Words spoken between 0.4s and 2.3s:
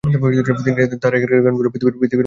জানান, তার এখানকার গানগুলো পৃথিবীর মত ভাল লাগছে না।